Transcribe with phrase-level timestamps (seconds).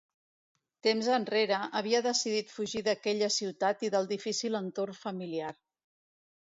[0.87, 5.55] Temps enrere havia decidit fugir d'aquella ciutat i del difícil entorn familiar.